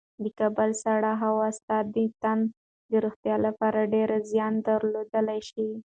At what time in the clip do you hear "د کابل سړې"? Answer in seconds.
0.23-1.13